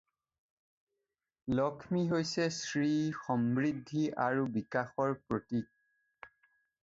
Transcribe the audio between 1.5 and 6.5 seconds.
লক্ষ্মী হৈছে শ্ৰী, সমৃদ্ধি আৰু বিকাশৰ প্ৰতীক।